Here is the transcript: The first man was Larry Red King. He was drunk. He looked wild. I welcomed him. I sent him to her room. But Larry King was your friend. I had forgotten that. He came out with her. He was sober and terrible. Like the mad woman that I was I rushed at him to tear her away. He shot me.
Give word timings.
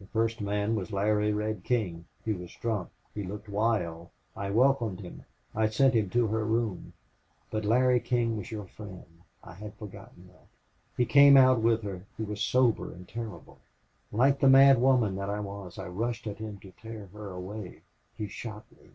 The 0.00 0.08
first 0.08 0.40
man 0.40 0.74
was 0.74 0.90
Larry 0.90 1.32
Red 1.32 1.62
King. 1.62 2.06
He 2.24 2.32
was 2.32 2.52
drunk. 2.56 2.90
He 3.14 3.22
looked 3.22 3.48
wild. 3.48 4.08
I 4.34 4.50
welcomed 4.50 4.98
him. 4.98 5.22
I 5.54 5.68
sent 5.68 5.94
him 5.94 6.10
to 6.10 6.26
her 6.26 6.44
room. 6.44 6.94
But 7.48 7.64
Larry 7.64 8.00
King 8.00 8.36
was 8.36 8.50
your 8.50 8.66
friend. 8.66 9.20
I 9.44 9.54
had 9.54 9.74
forgotten 9.74 10.26
that. 10.30 10.48
He 10.96 11.04
came 11.06 11.36
out 11.36 11.60
with 11.60 11.84
her. 11.84 12.04
He 12.16 12.24
was 12.24 12.40
sober 12.40 12.90
and 12.92 13.06
terrible. 13.08 13.60
Like 14.10 14.40
the 14.40 14.48
mad 14.48 14.80
woman 14.80 15.14
that 15.14 15.30
I 15.30 15.38
was 15.38 15.78
I 15.78 15.86
rushed 15.86 16.26
at 16.26 16.38
him 16.38 16.58
to 16.58 16.72
tear 16.72 17.06
her 17.12 17.30
away. 17.30 17.82
He 18.16 18.26
shot 18.26 18.64
me. 18.72 18.88